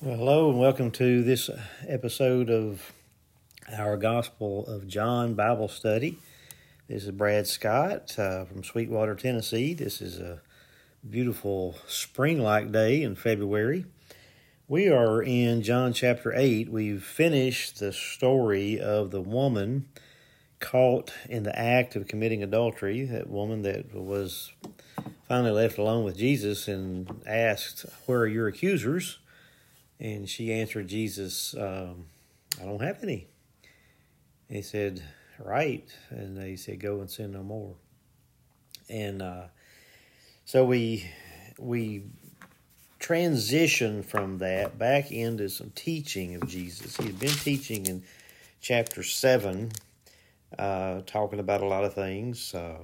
[0.00, 1.50] Well, hello, and welcome to this
[1.84, 2.92] episode of
[3.76, 6.20] our Gospel of John Bible study.
[6.86, 9.74] This is Brad Scott uh, from Sweetwater, Tennessee.
[9.74, 10.40] This is a
[11.10, 13.86] beautiful spring like day in February.
[14.68, 16.70] We are in John chapter 8.
[16.70, 19.88] We've finished the story of the woman
[20.60, 24.52] caught in the act of committing adultery, that woman that was
[25.26, 29.18] finally left alone with Jesus and asked, Where are your accusers?
[30.00, 32.06] And she answered Jesus, um,
[32.60, 33.26] I don't have any.
[34.48, 35.02] And he said,
[35.38, 35.88] Right.
[36.10, 37.74] And they said, Go and sin no more.
[38.88, 39.44] And uh,
[40.44, 41.08] so we
[41.58, 42.04] we
[42.98, 46.96] transition from that back into some teaching of Jesus.
[46.96, 48.02] He had been teaching in
[48.60, 49.70] chapter 7,
[50.58, 52.78] uh, talking about a lot of things uh,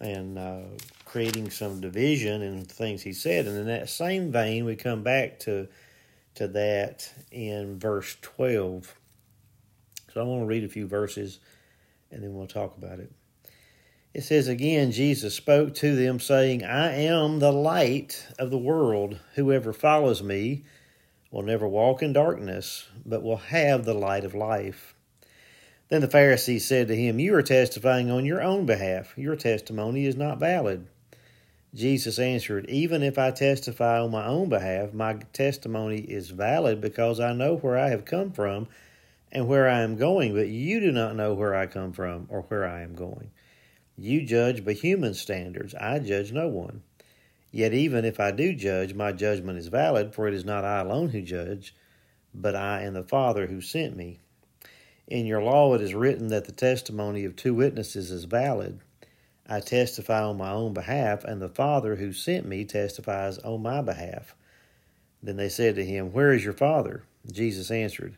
[0.00, 0.60] and uh,
[1.04, 3.46] creating some division in things he said.
[3.46, 5.68] And in that same vein, we come back to
[6.34, 8.94] to that in verse 12.
[10.12, 11.40] So I want to read a few verses
[12.10, 13.12] and then we'll talk about it.
[14.14, 19.18] It says again, Jesus spoke to them, saying, I am the light of the world.
[19.34, 20.62] Whoever follows me
[21.32, 24.94] will never walk in darkness, but will have the light of life.
[25.88, 29.18] Then the Pharisees said to him, You are testifying on your own behalf.
[29.18, 30.86] Your testimony is not valid.
[31.74, 37.18] Jesus answered, Even if I testify on my own behalf, my testimony is valid because
[37.18, 38.68] I know where I have come from
[39.32, 42.42] and where I am going, but you do not know where I come from or
[42.42, 43.32] where I am going.
[43.98, 45.74] You judge by human standards.
[45.74, 46.82] I judge no one.
[47.50, 50.80] Yet even if I do judge, my judgment is valid, for it is not I
[50.80, 51.74] alone who judge,
[52.32, 54.20] but I and the Father who sent me.
[55.08, 58.80] In your law it is written that the testimony of two witnesses is valid.
[59.46, 63.82] I testify on my own behalf, and the Father who sent me testifies on my
[63.82, 64.34] behalf.
[65.22, 67.04] Then they said to him, Where is your Father?
[67.30, 68.16] Jesus answered,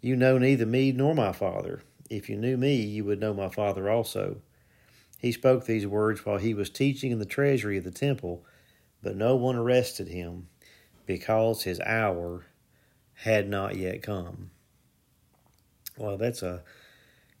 [0.00, 1.82] You know neither me nor my Father.
[2.08, 4.36] If you knew me, you would know my Father also.
[5.18, 8.44] He spoke these words while he was teaching in the treasury of the temple,
[9.02, 10.48] but no one arrested him,
[11.06, 12.44] because his hour
[13.14, 14.50] had not yet come.
[15.96, 16.62] Well, that's a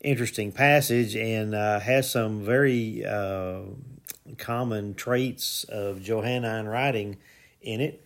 [0.04, 3.60] interesting passage and uh, has some very uh,
[4.36, 7.16] common traits of Johannine writing
[7.62, 8.02] in it.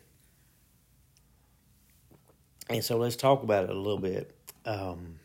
[2.70, 4.32] And so let's talk about it a little bit.
[4.64, 5.18] Um,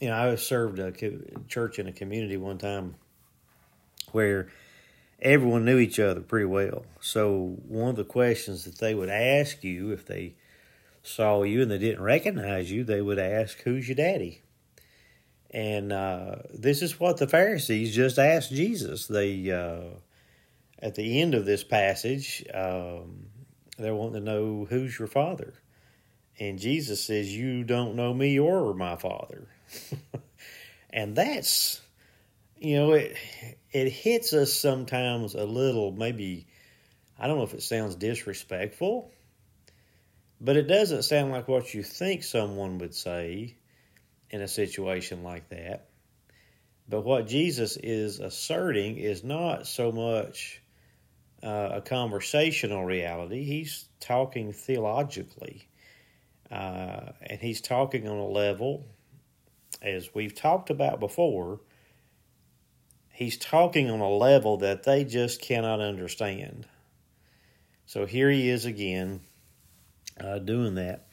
[0.00, 0.92] you know, I served a
[1.48, 2.94] church in a community one time
[4.12, 4.48] where
[5.20, 6.84] everyone knew each other pretty well.
[7.00, 10.34] So one of the questions that they would ask you if they
[11.02, 14.42] saw you and they didn't recognize you, they would ask, "Who's your daddy?"
[15.50, 19.06] And uh, this is what the Pharisees just asked Jesus.
[19.08, 19.96] They, uh,
[20.78, 23.26] at the end of this passage, um,
[23.76, 25.54] they're wanting to know who's your father.
[26.38, 29.48] And Jesus says, You don't know me or my father.
[30.90, 31.80] and that's,
[32.56, 33.16] you know, it,
[33.72, 36.46] it hits us sometimes a little, maybe,
[37.18, 39.10] I don't know if it sounds disrespectful,
[40.40, 43.56] but it doesn't sound like what you think someone would say
[44.30, 45.88] in a situation like that.
[46.88, 50.60] But what Jesus is asserting is not so much
[51.42, 55.68] uh, a conversational reality, he's talking theologically.
[56.50, 58.84] Uh, and he's talking on a level,
[59.80, 61.60] as we've talked about before,
[63.12, 66.66] he's talking on a level that they just cannot understand.
[67.86, 69.20] So here he is again
[70.18, 71.06] uh, doing that.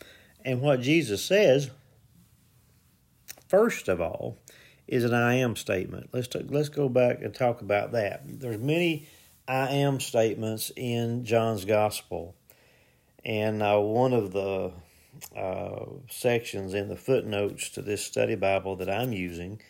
[0.44, 1.70] And what Jesus says
[3.48, 4.38] first of all
[4.88, 6.10] is an I am statement.
[6.14, 8.22] Let's t- let's go back and talk about that.
[8.26, 9.08] There's many
[9.48, 12.36] I am statements in John's gospel,
[13.24, 14.72] and uh, one of the
[15.36, 19.62] uh, sections in the footnotes to this study Bible that I'm using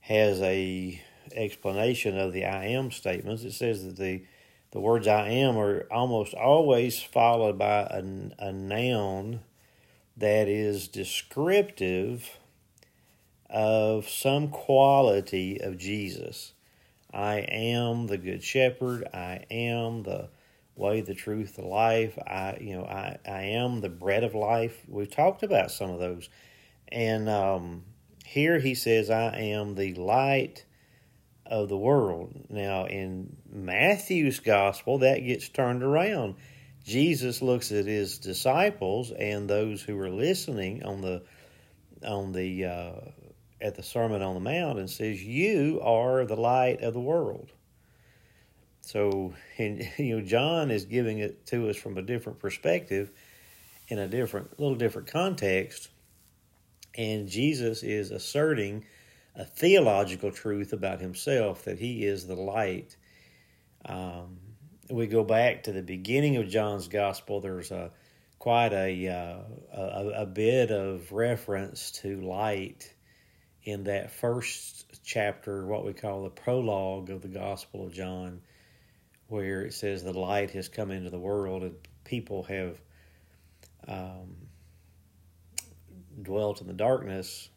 [0.00, 1.00] has a
[1.34, 3.44] explanation of the I am statements.
[3.44, 4.24] It says that the
[4.72, 8.02] the words I am are almost always followed by a,
[8.40, 9.40] a noun
[10.16, 12.38] that is descriptive
[13.54, 16.52] of some quality of Jesus.
[17.12, 19.04] I am the good shepherd.
[19.14, 20.28] I am the
[20.74, 22.18] way, the truth, the life.
[22.18, 24.82] I, you know, I, I am the bread of life.
[24.88, 26.28] We've talked about some of those.
[26.88, 27.84] And um,
[28.26, 30.64] here he says, I am the light
[31.46, 32.34] of the world.
[32.48, 36.34] Now, in Matthew's gospel, that gets turned around.
[36.84, 41.22] Jesus looks at his disciples and those who are listening on the
[42.04, 42.92] on the uh,
[43.64, 47.50] at the Sermon on the Mount and says, "You are the light of the world."
[48.84, 53.10] So, and, you know, John is giving it to us from a different perspective,
[53.88, 55.88] in a different, little different context.
[56.96, 58.84] And Jesus is asserting
[59.34, 62.96] a theological truth about himself that he is the light.
[63.84, 64.38] Um,
[64.88, 67.40] we go back to the beginning of John's gospel.
[67.40, 67.90] There's a
[68.38, 69.38] quite a, uh,
[69.72, 72.93] a, a bit of reference to light
[73.64, 78.40] in that first chapter, what we call the prologue of the Gospel of John,
[79.28, 81.74] where it says the light has come into the world and
[82.04, 82.78] people have
[83.88, 84.36] um,
[86.22, 87.48] dwelt in the darkness.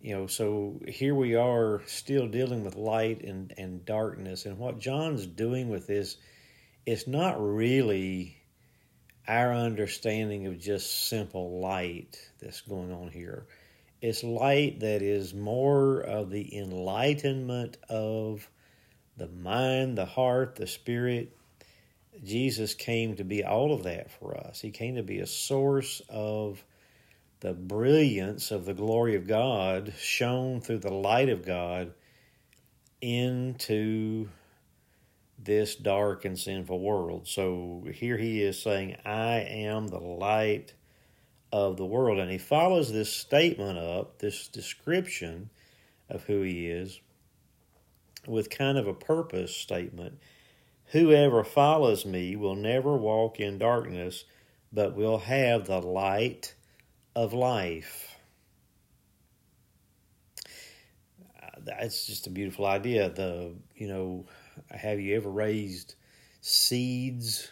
[0.00, 4.46] You know, so here we are still dealing with light and, and darkness.
[4.46, 6.16] And what John's doing with this
[6.86, 8.34] it's not really
[9.26, 13.46] our understanding of just simple light that's going on here.
[14.00, 18.48] It's light that is more of the enlightenment of
[19.16, 21.36] the mind, the heart, the spirit.
[22.24, 24.60] Jesus came to be all of that for us.
[24.60, 26.64] He came to be a source of
[27.40, 31.92] the brilliance of the glory of God shone through the light of God
[33.00, 34.28] into
[35.38, 37.28] this dark and sinful world.
[37.28, 40.74] So here he is saying, I am the light
[41.52, 42.18] of the world.
[42.18, 45.50] And he follows this statement up, this description
[46.08, 47.00] of who he is,
[48.26, 50.18] with kind of a purpose statement.
[50.92, 54.24] Whoever follows me will never walk in darkness,
[54.72, 56.54] but will have the light
[57.14, 58.16] of life.
[61.64, 63.10] That's just a beautiful idea.
[63.10, 64.26] The you know,
[64.70, 65.94] have you ever raised
[66.40, 67.50] seeds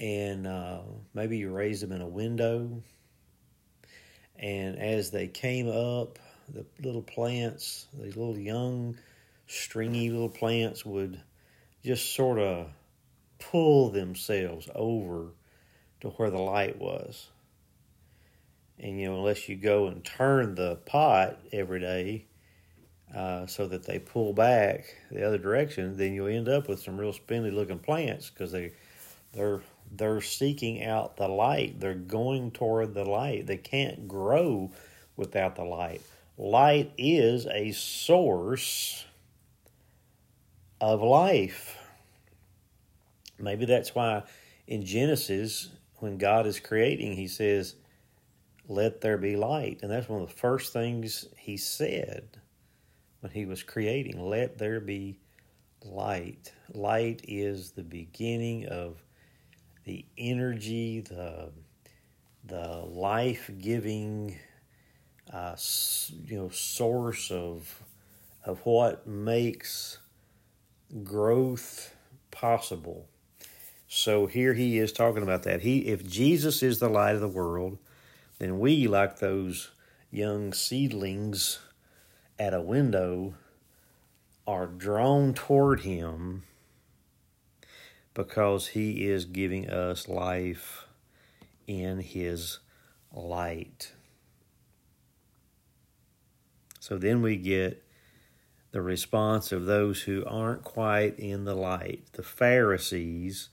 [0.00, 0.80] and uh,
[1.12, 2.82] maybe you raise them in a window.
[4.36, 6.18] And as they came up
[6.52, 8.96] the little plants these little young
[9.46, 11.20] stringy little plants would
[11.84, 12.68] just sort of
[13.38, 15.28] pull themselves over
[16.00, 17.28] to where the light was.
[18.78, 22.26] And you know unless you go and turn the pot every day
[23.14, 26.98] uh, so that they pull back the other direction, then you'll end up with some
[26.98, 28.72] real spindly looking plants because they
[29.32, 29.60] they're
[29.90, 31.80] they're seeking out the light.
[31.80, 33.46] They're going toward the light.
[33.46, 34.70] They can't grow
[35.16, 36.02] without the light.
[36.36, 39.04] Light is a source
[40.80, 41.76] of life.
[43.38, 44.22] Maybe that's why
[44.66, 47.74] in Genesis, when God is creating, He says,
[48.68, 49.80] Let there be light.
[49.82, 52.40] And that's one of the first things He said
[53.20, 54.20] when he was creating.
[54.20, 55.18] Let there be
[55.84, 56.52] light.
[56.72, 59.02] Light is the beginning of
[59.84, 61.50] the energy, the
[62.44, 64.38] the life giving,
[65.32, 65.56] uh,
[66.26, 67.82] you know, source of
[68.44, 69.98] of what makes
[71.02, 71.94] growth
[72.30, 73.08] possible.
[73.86, 75.62] So here he is talking about that.
[75.62, 77.78] He, if Jesus is the light of the world,
[78.38, 79.70] then we, like those
[80.10, 81.58] young seedlings
[82.38, 83.34] at a window
[84.46, 86.44] are drawn toward him
[88.20, 90.84] because he is giving us life
[91.66, 92.58] in his
[93.14, 93.92] light.
[96.80, 97.82] So then we get
[98.72, 102.12] the response of those who aren't quite in the light.
[102.12, 103.48] The Pharisees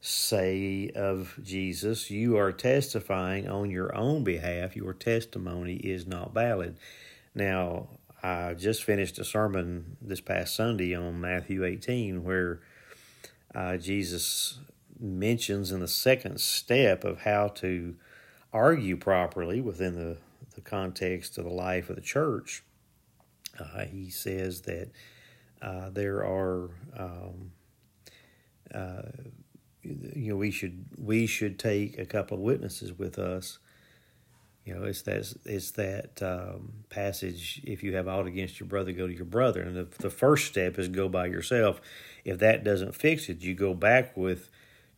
[0.00, 6.78] say of Jesus, You are testifying on your own behalf, your testimony is not valid.
[7.34, 7.88] Now,
[8.22, 12.60] I just finished a sermon this past Sunday on Matthew 18 where
[13.54, 14.58] uh, Jesus
[14.98, 17.96] mentions in the second step of how to
[18.52, 20.16] argue properly within the,
[20.54, 22.62] the context of the life of the church.
[23.58, 24.90] Uh, he says that
[25.60, 27.52] uh, there are, um,
[28.72, 29.02] uh,
[29.82, 33.58] you know, we should we should take a couple of witnesses with us
[34.68, 37.62] you know, it's that it's that um, passage.
[37.64, 39.62] If you have aught against your brother, go to your brother.
[39.62, 41.80] And the, the first step is go by yourself.
[42.22, 44.50] If that doesn't fix it, you go back with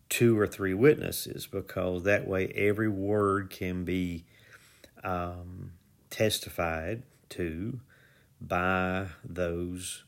[0.09, 4.25] two or three witnesses because that way every word can be
[5.05, 5.71] um,
[6.11, 7.79] testified to
[8.41, 10.03] by those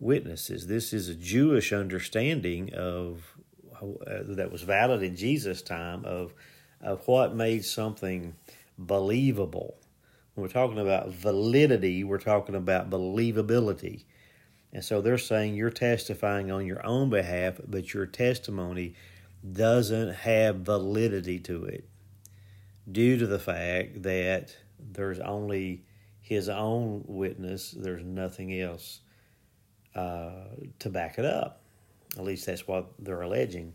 [0.00, 0.66] witnesses.
[0.66, 3.24] This is a Jewish understanding of
[3.80, 3.86] uh,
[4.24, 6.34] that was valid in Jesus' time of
[6.82, 8.34] of what made something
[8.78, 9.76] believable.
[10.34, 14.04] When we're talking about validity, we're talking about believability.
[14.72, 18.94] And so they're saying you're testifying on your own behalf, but your testimony
[19.52, 21.88] doesn't have validity to it
[22.90, 25.84] due to the fact that there's only
[26.20, 29.00] his own witness, there's nothing else
[29.94, 30.44] uh,
[30.78, 31.62] to back it up.
[32.16, 33.74] At least that's what they're alleging.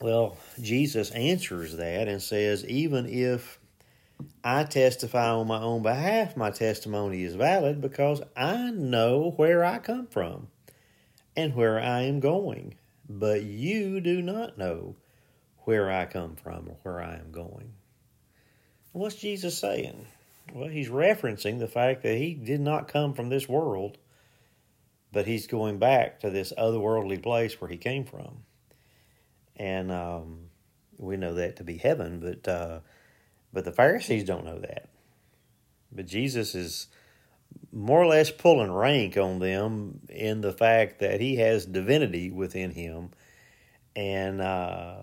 [0.00, 3.58] Well, Jesus answers that and says, even if
[4.44, 9.78] I testify on my own behalf, my testimony is valid because I know where I
[9.78, 10.48] come from
[11.36, 12.74] and where I am going.
[13.08, 14.96] But you do not know
[15.64, 17.72] where I come from or where I am going.
[18.92, 20.06] What's Jesus saying?
[20.52, 23.98] Well, he's referencing the fact that he did not come from this world,
[25.12, 28.44] but he's going back to this otherworldly place where he came from.
[29.58, 30.50] And um,
[30.98, 32.80] we know that to be heaven, but uh,
[33.52, 34.88] but the Pharisees don't know that.
[35.90, 36.88] But Jesus is
[37.72, 42.70] more or less pulling rank on them in the fact that he has divinity within
[42.70, 43.10] him,
[43.96, 44.96] and uh,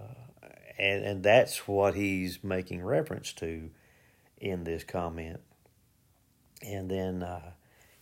[0.78, 3.70] and and that's what he's making reference to
[4.38, 5.40] in this comment.
[6.62, 7.52] And then uh,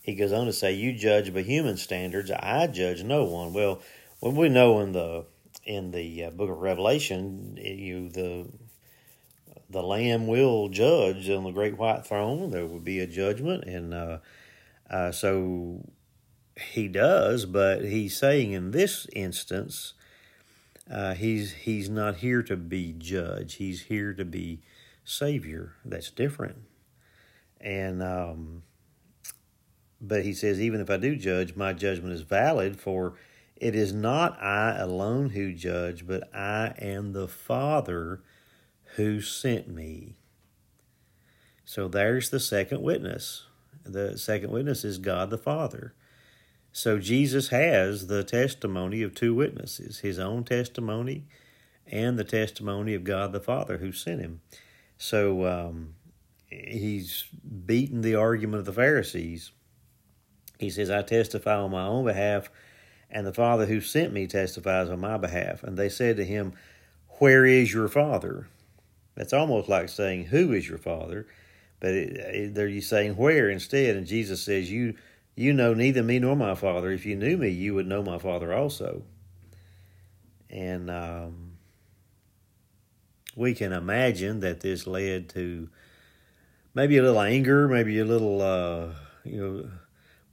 [0.02, 3.82] he goes on to say, "You judge by human standards; I judge no one." Well,
[4.20, 5.26] when we know in the
[5.66, 8.48] in the uh, book of Revelation, you the
[9.70, 12.52] the Lamb will judge on the great white throne.
[12.52, 14.18] There will be a judgment, and uh,
[14.90, 15.90] uh, so
[16.56, 17.46] he does.
[17.46, 19.94] But he's saying in this instance,
[20.90, 23.56] uh, he's he's not here to be judge.
[23.56, 24.62] He's here to be
[25.04, 25.74] savior.
[25.84, 26.58] That's different.
[27.60, 28.64] And um,
[30.02, 33.14] but he says, even if I do judge, my judgment is valid, for
[33.64, 38.22] it is not I alone who judge, but I am the Father
[38.96, 40.18] who sent me.
[41.64, 43.46] So there's the second witness.
[43.86, 45.94] The second witness is God the Father.
[46.74, 51.24] So Jesus has the testimony of two witnesses his own testimony
[51.88, 54.42] and the testimony of God the Father who sent him.
[54.98, 55.96] So um,
[56.50, 57.26] he's
[57.66, 59.52] beaten the argument of the Pharisees.
[60.60, 62.50] He says, I testify on my own behalf,
[63.14, 65.64] and the Father who sent me testifies on my behalf.
[65.64, 66.54] And they said to him,
[67.20, 68.48] Where is your Father?
[69.16, 71.28] That's almost like saying, Who is your Father?
[71.80, 71.94] But
[72.54, 73.96] they're saying where instead.
[73.96, 74.96] And Jesus says, You
[75.36, 76.92] you know neither me nor my Father.
[76.92, 79.04] If you knew me, you would know my Father also.
[80.50, 81.54] And um,
[83.36, 85.70] we can imagine that this led to
[86.74, 88.90] maybe a little anger, maybe a little, uh,
[89.24, 89.70] you know,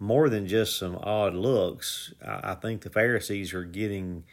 [0.01, 2.13] more than just some odd looks.
[2.27, 4.25] I, think the Pharisees are getting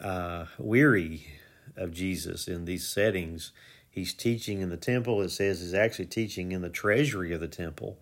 [0.00, 1.26] uh, weary
[1.76, 3.52] of Jesus in these settings.
[3.90, 5.20] He's teaching in the temple.
[5.20, 7.98] It says he's actually teaching in the treasury of the temple.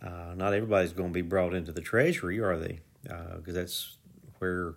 [0.00, 2.80] Uh, not everybody's going to be brought into the treasury, are they?
[3.02, 3.96] Because uh, that's
[4.38, 4.74] where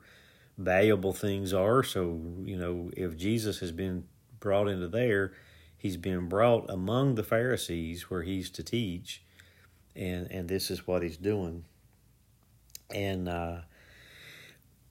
[0.58, 1.84] valuable things are.
[1.84, 4.06] So, you know, if Jesus has been
[4.40, 5.34] brought into there,
[5.78, 9.24] he's been brought among the Pharisees where he's to teach,
[10.00, 11.66] and, and this is what he's doing.
[12.94, 13.58] And uh,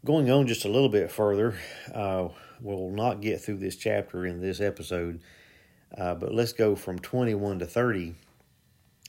[0.04, 1.56] going on just a little bit further,
[1.92, 2.28] uh,
[2.60, 5.20] we'll not get through this chapter in this episode,
[5.96, 8.14] uh, but let's go from 21 to 30.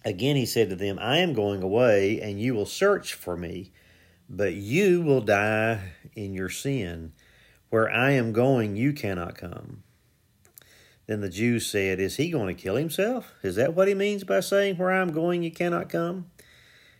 [0.05, 3.71] Again, he said to them, I am going away, and you will search for me
[4.29, 7.13] but you will die in your sin.
[7.69, 9.83] Where I am going, you cannot come.
[11.09, 13.33] Then the Jews said, Is he going to kill himself?
[13.41, 16.29] Is that what he means by saying, Where I am going, you cannot come?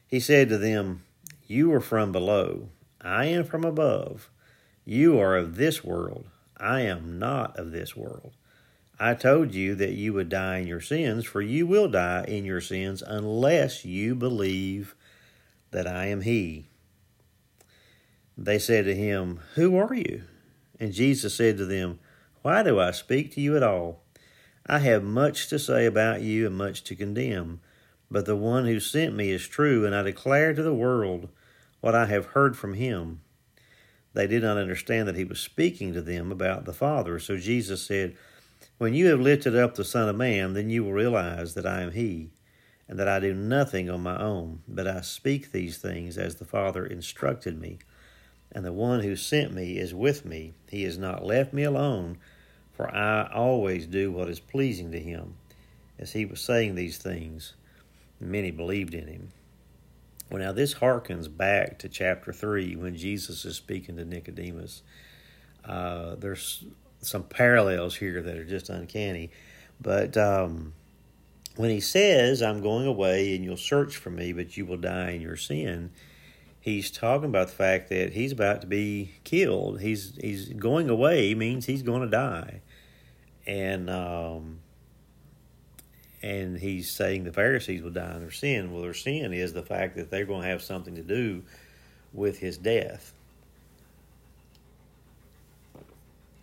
[0.08, 1.04] He said to them,
[1.46, 4.32] You are from below, I am from above.
[4.84, 6.26] You are of this world,
[6.58, 8.34] I am not of this world.
[9.00, 12.46] I told you that you would die in your sins, for you will die in
[12.46, 14.96] your sins unless you believe
[15.70, 16.66] that I am He.
[18.36, 20.24] They said to him, Who are you?
[20.80, 22.00] And Jesus said to them,
[22.42, 24.02] Why do I speak to you at all?
[24.66, 27.60] I have much to say about you and much to condemn.
[28.10, 31.30] But the one who sent me is true, and I declare to the world
[31.82, 33.22] what I have heard from him.
[34.14, 37.20] They did not understand that he was speaking to them about the Father.
[37.20, 38.16] So Jesus said,
[38.78, 41.82] When you have lifted up the Son of Man, then you will realize that I
[41.82, 42.32] am he,
[42.88, 46.46] and that I do nothing on my own, but I speak these things as the
[46.46, 47.80] Father instructed me
[48.52, 50.54] and the one who sent me is with me.
[50.70, 52.18] He has not left me alone,
[52.74, 55.36] for I always do what is pleasing to him.
[55.98, 57.54] As he was saying these things,
[58.20, 59.30] many believed in him.
[60.30, 64.84] Well, now this harkens back to chapter 3 when Jesus is speaking to Nicodemus.
[65.66, 66.64] Uh, there's
[67.02, 69.32] some parallels here that are just uncanny.
[69.82, 70.74] But um,
[71.56, 75.12] when he says, I'm going away and you'll search for me, but you will die
[75.12, 75.92] in your sin,
[76.60, 79.82] he's talking about the fact that he's about to be killed.
[79.82, 82.62] He's he's going away means he's going to die,
[83.46, 84.60] and um,
[86.22, 88.72] and he's saying the Pharisees will die in their sin.
[88.72, 91.44] Well, their sin is the fact that they're going to have something to do
[92.14, 93.14] with his death.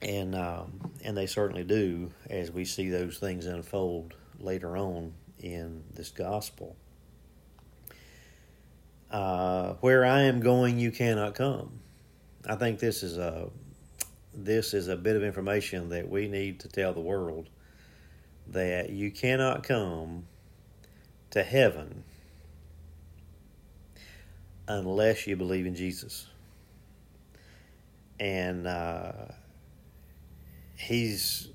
[0.03, 5.83] and um, and they certainly do as we see those things unfold later on in
[5.95, 6.77] this gospel.
[9.11, 11.81] Uh, where I am going, you cannot come.
[12.49, 13.51] I think this is a
[14.35, 17.49] this is a bit of information that we need to tell the world
[18.49, 20.27] that you cannot come
[21.31, 22.05] to heaven
[24.69, 26.27] unless you believe in Jesus.
[28.21, 29.13] And uh,
[30.77, 31.49] he's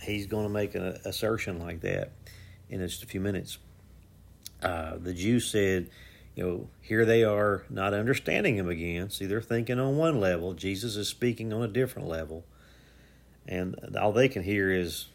[0.00, 2.12] he's going to make an assertion like that
[2.68, 3.58] in just a few minutes.
[4.62, 5.90] Uh, the Jews said,
[6.34, 9.10] you know, here they are not understanding him again.
[9.10, 10.54] See, they're thinking on one level.
[10.54, 12.44] Jesus is speaking on a different level.
[13.46, 15.08] And all they can hear is,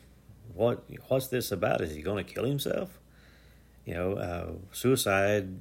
[0.53, 1.81] what what's this about?
[1.81, 2.99] Is he going to kill himself?
[3.85, 5.59] You know, uh, suicide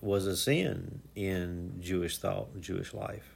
[0.00, 3.34] was a sin in Jewish thought, Jewish life.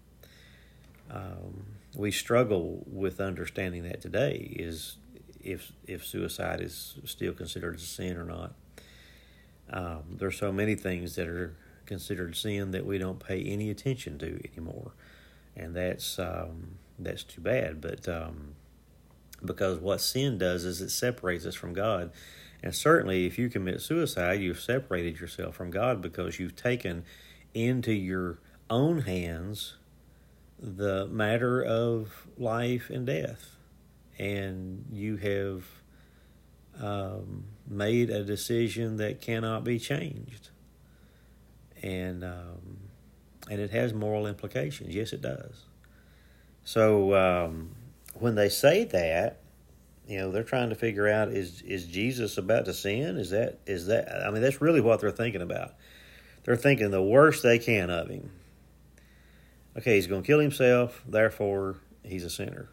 [1.11, 4.97] Um, we struggle with understanding that today is
[5.43, 8.55] if if suicide is still considered a sin or not.
[9.73, 14.19] Um, there's so many things that are considered sin that we don't pay any attention
[14.19, 14.93] to anymore,
[15.57, 17.81] and that's um, that's too bad.
[17.81, 18.55] But um,
[19.45, 22.11] because what sin does is it separates us from God,
[22.63, 27.05] and certainly if you commit suicide, you've separated yourself from God because you've taken
[27.55, 29.77] into your own hands
[30.59, 33.57] the matter of life and death,
[34.19, 35.65] and you have
[36.81, 40.51] um, made a decision that cannot be changed,
[41.83, 42.79] and um,
[43.49, 44.95] and it has moral implications.
[44.95, 45.65] Yes, it does.
[46.65, 47.71] So um,
[48.15, 49.39] when they say that,
[50.07, 53.17] you know, they're trying to figure out is is Jesus about to sin?
[53.17, 54.27] Is that is that?
[54.27, 55.75] I mean, that's really what they're thinking about.
[56.45, 58.31] They're thinking the worst they can of him
[59.77, 62.69] okay, he's going to kill himself, therefore he's a sinner.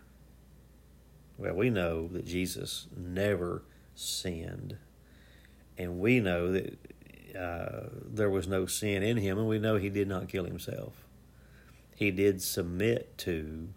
[1.38, 3.64] Well, we know that Jesus never
[3.96, 4.77] sinned,
[5.77, 6.77] and we know that
[7.37, 11.05] uh, there was no sin in him, and we know he did not kill himself.
[11.96, 13.70] He did submit to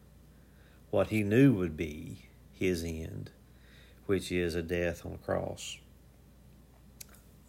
[0.90, 3.30] what he knew would be his end,
[4.06, 5.78] which is a death on a cross.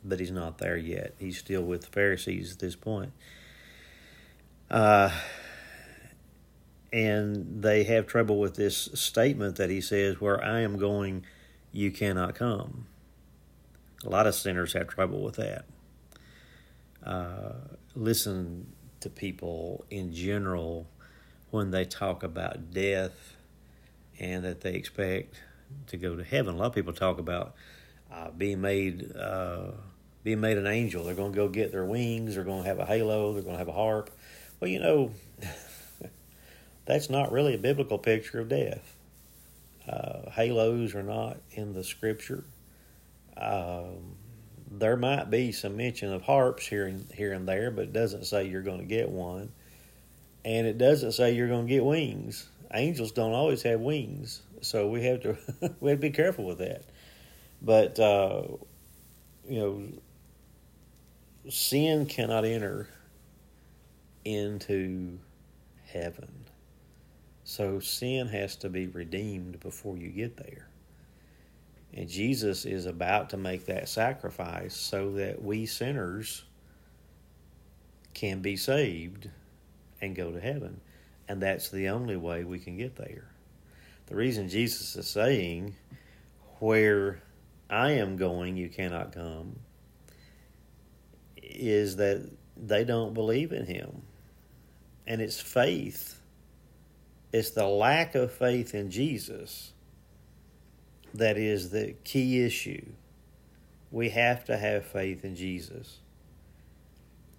[0.04, 1.14] But he's not there yet.
[1.20, 3.12] He's still with the Pharisees at this point.
[4.70, 5.12] Uh,
[6.92, 11.26] and they have trouble with this statement that he says, Where I am going,
[11.72, 12.88] you cannot come.
[14.06, 15.66] A lot of sinners have trouble with that.
[17.06, 17.54] Uh,
[17.96, 20.88] listen to people in general
[21.52, 23.36] when they talk about death
[24.20, 25.36] and that they expect
[25.88, 26.56] to go to heaven.
[26.56, 27.56] A lot of people talk about
[28.12, 29.72] uh, being made uh,
[30.24, 31.04] being made an angel.
[31.04, 32.36] They're going to go get their wings.
[32.36, 33.34] They're going to have a halo.
[33.34, 34.12] They're going to have a harp.
[34.60, 35.12] Well, you know,
[36.86, 38.96] that's not really a biblical picture of death.
[39.88, 42.44] Uh, halos are not in the scripture.
[43.42, 44.16] Um,
[44.70, 48.26] there might be some mention of harps here and here and there, but it doesn't
[48.26, 49.52] say you're going to get one,
[50.46, 52.48] and it doesn't say you're going to get wings.
[52.74, 55.38] Angels don't always have wings, so we have to
[55.80, 56.84] we have to be careful with that.
[57.62, 58.44] But uh,
[59.50, 59.84] you know,
[61.50, 62.88] sin cannot enter
[64.24, 65.18] into
[65.88, 66.46] heaven.
[67.44, 70.68] So sin has to be redeemed before you get there.
[71.94, 76.44] And Jesus is about to make that sacrifice so that we sinners
[78.14, 79.30] can be saved
[80.02, 80.80] and go to heaven.
[81.28, 83.30] And that's the only way we can get there.
[84.08, 85.76] The reason Jesus is saying,
[86.60, 87.22] Where
[87.70, 89.60] I am going, you cannot come,
[91.38, 94.02] is that they don't believe in him.
[95.08, 96.22] And it's faith
[97.32, 99.72] it's the lack of faith in Jesus
[101.14, 102.86] that is the key issue.
[103.92, 106.00] We have to have faith in Jesus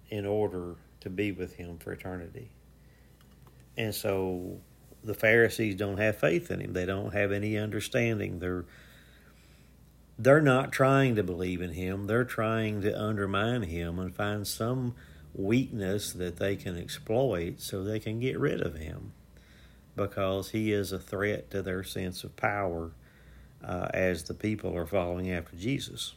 [0.09, 2.49] in order to be with Him for eternity.
[3.75, 4.59] And so
[5.03, 6.73] the Pharisees don't have faith in Him.
[6.73, 8.39] They don't have any understanding.
[8.39, 8.65] They're
[10.17, 12.07] they're not trying to believe in him.
[12.07, 14.95] They're trying to undermine him and find some
[15.33, 19.13] weakness that they can exploit so they can get rid of him
[19.95, 22.91] because he is a threat to their sense of power
[23.63, 26.15] uh, as the people are following after Jesus.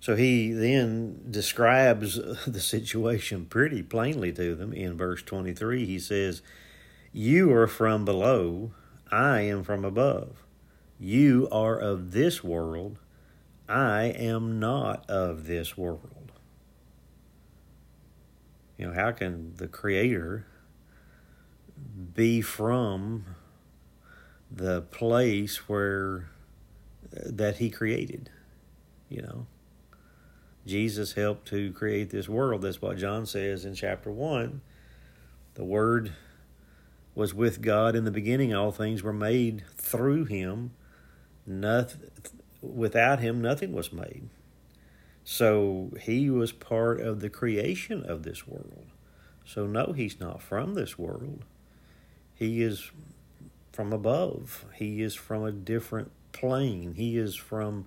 [0.00, 5.86] So he then describes the situation pretty plainly to them in verse 23.
[5.86, 6.42] He says,
[7.12, 8.72] You are from below,
[9.10, 10.44] I am from above.
[10.98, 12.98] You are of this world,
[13.68, 16.32] I am not of this world.
[18.76, 20.46] You know, how can the Creator
[22.14, 23.24] be from
[24.54, 26.30] the place where
[27.16, 28.30] uh, that he created
[29.08, 29.46] you know?
[30.66, 32.62] Jesus helped to create this world.
[32.62, 34.60] That's what john says in chapter 1
[35.54, 36.12] the word
[37.14, 38.52] was with god in the beginning.
[38.54, 40.72] All things were made through him.
[41.46, 42.10] Nothing
[42.60, 44.28] without him nothing was made.
[45.22, 48.86] So he was part of the creation of this world.
[49.44, 51.44] So no he's not from this world.
[52.34, 52.90] He is
[53.74, 54.64] from above.
[54.74, 56.94] He is from a different plane.
[56.94, 57.86] He is from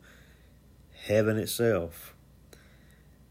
[1.05, 2.13] heaven itself.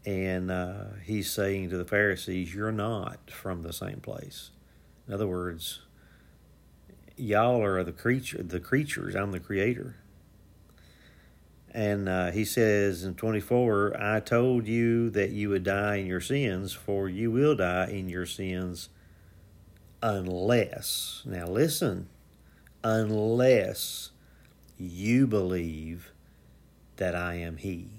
[0.05, 4.49] And uh, he's saying to the Pharisees, You're not from the same place.
[5.07, 5.81] In other words,
[7.15, 9.97] y'all are the creature the creatures, I'm the creator.
[11.71, 16.21] And uh, he says in 24, I told you that you would die in your
[16.21, 18.89] sins, for you will die in your sins
[20.01, 22.07] unless, now listen,
[22.83, 24.11] unless
[24.77, 26.11] you believe
[26.97, 27.89] that I am He.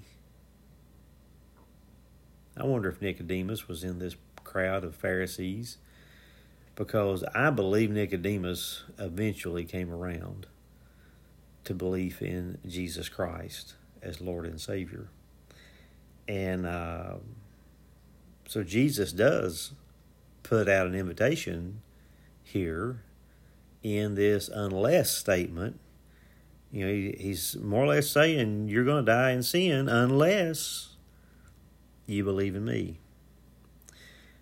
[2.57, 5.77] I wonder if Nicodemus was in this crowd of Pharisees
[6.75, 10.47] because I believe Nicodemus eventually came around
[11.65, 15.09] to belief in Jesus Christ as Lord and Savior.
[16.27, 17.15] And uh,
[18.47, 19.73] so Jesus does
[20.43, 21.81] put out an invitation
[22.43, 23.03] here
[23.83, 25.79] in this unless statement.
[26.71, 30.95] You know, he, he's more or less saying you're going to die in sin unless
[32.05, 32.99] you believe in me.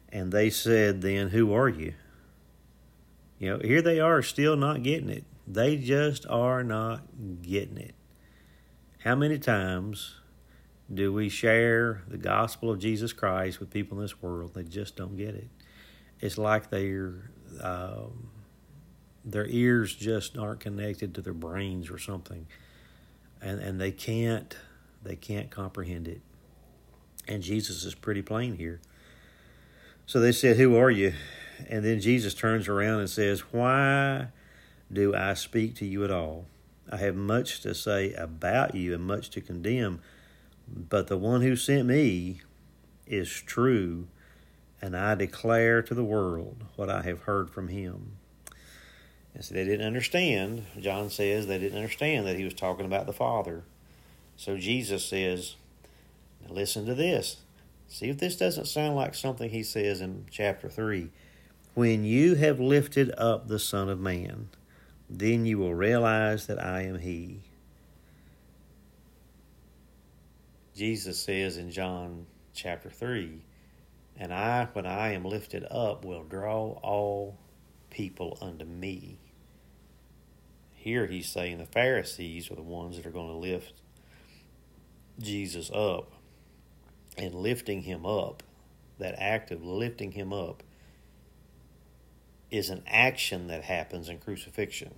[0.09, 1.93] And they said, Then who are you?
[3.39, 5.25] You know, here they are still not getting it.
[5.47, 7.03] They just are not
[7.41, 7.93] getting it.
[9.03, 10.15] How many times
[10.93, 14.53] do we share the gospel of Jesus Christ with people in this world?
[14.53, 15.47] They just don't get it.
[16.19, 17.29] It's like they're
[17.61, 18.29] um,
[19.31, 22.47] their ears just aren't connected to their brains or something,
[23.41, 24.55] and and they can't
[25.03, 26.21] they can't comprehend it.
[27.27, 28.79] And Jesus is pretty plain here.
[30.05, 31.13] So they said, "Who are you?"
[31.67, 34.27] And then Jesus turns around and says, "Why
[34.91, 36.45] do I speak to you at all?
[36.89, 39.99] I have much to say about you and much to condemn,
[40.67, 42.41] but the one who sent me
[43.05, 44.07] is true."
[44.81, 48.17] and I declare to the world what I have heard from him.
[49.37, 50.65] And so they didn't understand.
[50.79, 53.61] John says they didn't understand that he was talking about the Father.
[54.35, 55.55] So Jesus says,
[56.49, 57.37] listen to this.
[57.87, 61.11] See if this doesn't sound like something he says in chapter 3.
[61.75, 64.49] When you have lifted up the Son of Man,
[65.07, 67.41] then you will realize that I am He.
[70.75, 73.43] Jesus says in John chapter 3
[74.19, 77.37] and I, when I am lifted up, will draw all
[77.91, 79.19] people unto me.
[80.87, 83.73] Here he's saying the Pharisees are the ones that are going to lift
[85.19, 86.13] Jesus up.
[87.17, 88.41] And lifting him up,
[88.97, 90.63] that act of lifting him up,
[92.49, 94.95] is an action that happens in crucifixion.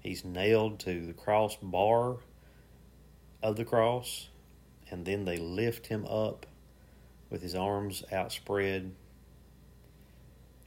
[0.00, 2.16] He's nailed to the cross bar
[3.44, 4.28] of the cross,
[4.90, 6.46] and then they lift him up
[7.30, 8.90] with his arms outspread,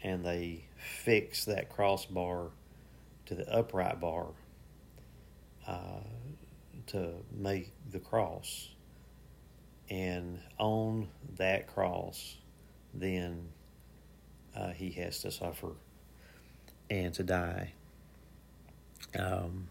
[0.02, 2.52] and they fix that crossbar
[3.26, 4.28] to the upright bar
[5.68, 6.02] uh,
[6.88, 8.70] to make the cross.
[9.90, 12.38] And on that cross,
[12.94, 13.50] then
[14.56, 15.72] uh, he has to suffer
[16.90, 17.74] and to die.
[19.18, 19.68] Um,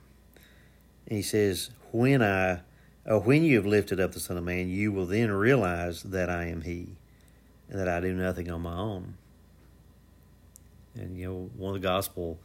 [1.08, 2.60] he says, When I
[3.06, 6.30] Oh, when you have lifted up the Son of Man, you will then realize that
[6.30, 6.96] I am He,
[7.68, 9.18] and that I do nothing on my own.
[10.94, 12.38] And you know, one of the gospel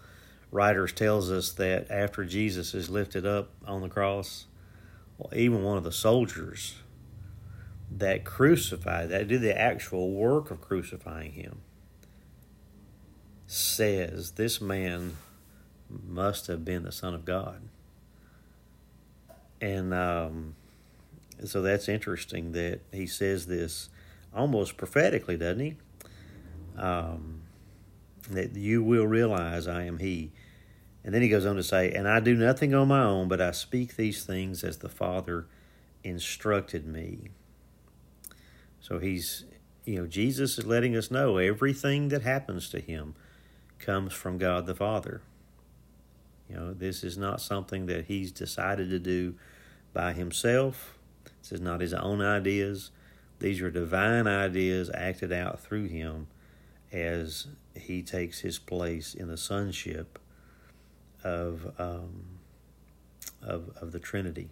[0.52, 4.46] writers tells us that after Jesus is lifted up on the cross,
[5.18, 6.76] well, even one of the soldiers
[7.92, 11.62] that crucified, that did the actual work of crucifying him,
[13.48, 15.18] says this man
[15.90, 17.62] must have been the Son of God
[19.62, 20.56] and um,
[21.44, 23.90] so that's interesting that he says this
[24.36, 25.76] almost prophetically, doesn't he?
[26.78, 27.42] Um,
[28.30, 30.32] that you will realize I am He.
[31.04, 33.42] And then he goes on to say, And I do nothing on my own, but
[33.42, 35.48] I speak these things as the Father
[36.04, 37.30] instructed me.
[38.82, 39.46] So he's,
[39.86, 43.16] you know, Jesus is letting us know everything that happens to him
[43.80, 45.22] comes from God the Father.
[46.50, 49.36] You know, this is not something that he's decided to do
[49.94, 50.98] by himself.
[51.42, 52.92] This is not his own ideas.
[53.40, 56.28] These are divine ideas acted out through him,
[56.92, 60.20] as he takes his place in the sonship
[61.24, 62.24] of um,
[63.42, 64.50] of of the Trinity.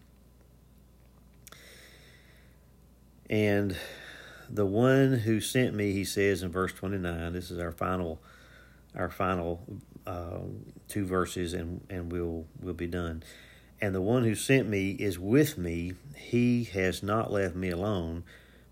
[3.29, 3.75] And
[4.49, 7.33] the one who sent me, he says in verse twenty nine.
[7.33, 8.21] This is our final,
[8.95, 9.61] our final
[10.05, 10.39] uh,
[10.87, 13.23] two verses, and and we'll we'll be done.
[13.79, 15.93] And the one who sent me is with me.
[16.15, 18.23] He has not left me alone,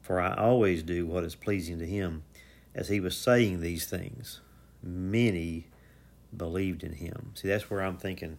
[0.02, 2.24] for I always do what is pleasing to him.
[2.74, 4.42] As he was saying these things,
[4.82, 5.68] many
[6.38, 7.32] believed in him.
[7.36, 8.38] See, that's where I'm thinking,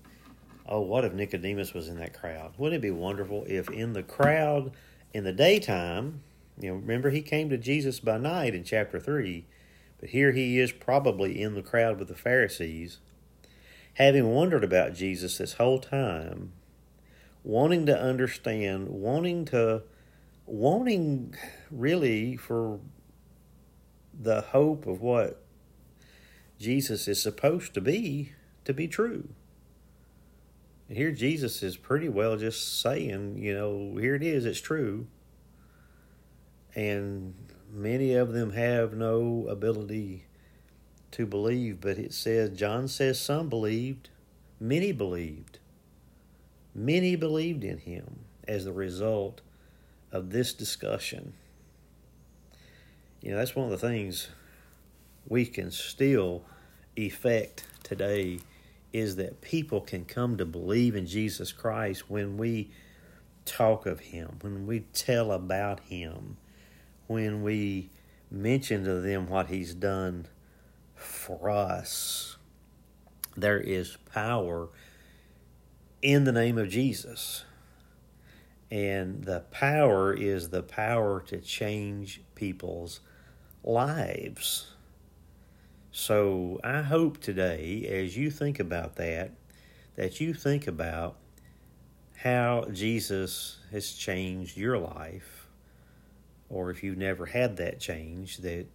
[0.68, 2.54] oh, what if Nicodemus was in that crowd?
[2.58, 4.72] Wouldn't it be wonderful if in the crowd
[5.12, 6.22] in the daytime,
[6.60, 9.46] you know, remember he came to Jesus by night in chapter 3,
[9.98, 12.98] but here he is probably in the crowd with the Pharisees,
[13.94, 16.52] having wondered about Jesus this whole time,
[17.42, 19.82] wanting to understand, wanting to,
[20.44, 21.34] wanting
[21.70, 22.80] really for
[24.18, 25.45] the hope of what
[26.58, 28.32] Jesus is supposed to be
[28.64, 29.28] to be true.
[30.88, 35.06] And here Jesus is pretty well just saying, you know, here it is, it's true.
[36.74, 37.34] And
[37.72, 40.24] many of them have no ability
[41.12, 44.10] to believe, but it says, John says some believed,
[44.60, 45.58] many believed.
[46.74, 49.40] Many believed in him as the result
[50.12, 51.32] of this discussion.
[53.22, 54.28] You know, that's one of the things
[55.28, 56.44] we can still
[56.96, 58.38] effect today
[58.92, 62.70] is that people can come to believe in Jesus Christ when we
[63.44, 66.36] talk of him, when we tell about him,
[67.06, 67.90] when we
[68.30, 70.26] mention to them what he's done
[70.94, 72.36] for us.
[73.36, 74.68] There is power
[76.02, 77.44] in the name of Jesus.
[78.70, 83.00] And the power is the power to change people's
[83.62, 84.72] lives.
[85.98, 89.30] So I hope today, as you think about that,
[89.94, 91.16] that you think about
[92.18, 95.48] how Jesus has changed your life,
[96.50, 98.66] or if you've never had that change, that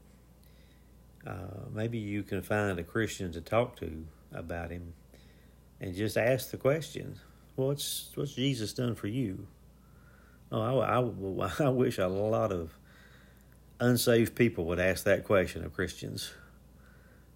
[1.27, 4.03] uh, maybe you can find a Christian to talk to
[4.33, 4.91] about him
[5.79, 7.19] and just ask the question
[7.55, 9.45] what's what's Jesus done for you?
[10.51, 12.71] Oh, I, I, I wish a lot of
[13.79, 16.33] unsaved people would ask that question of Christians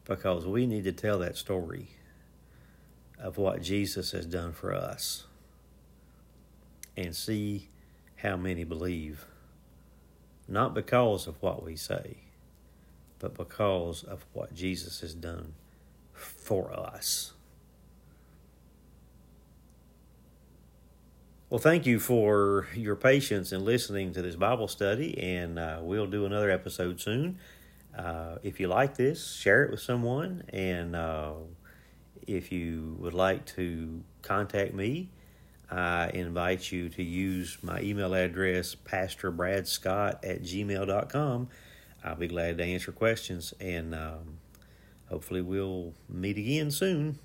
[0.06, 1.90] because we need to tell that story
[3.20, 5.26] of what Jesus has done for us
[6.96, 7.70] and see
[8.18, 9.26] how many believe.
[10.48, 12.18] Not because of what we say,
[13.20, 15.54] but because of what Jesus has done
[16.14, 17.34] for us.
[21.50, 26.08] Well, thank you for your patience in listening to this Bible study, and uh, we'll
[26.08, 27.38] do another episode soon.
[27.98, 30.44] Uh, if you like this, share it with someone.
[30.50, 31.34] And uh,
[32.28, 35.10] if you would like to contact me,
[35.70, 41.50] I invite you to use my email address, pastorbradScott at gmail.com.
[42.04, 44.38] I'll be glad to answer questions, and um,
[45.10, 47.18] hopefully, we'll meet again soon.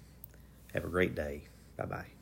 [0.72, 1.42] Have a great day.
[1.76, 2.19] Bye bye.